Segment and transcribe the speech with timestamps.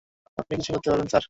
[0.37, 1.19] আপনি কিছু করতে পারবেন, স্যার?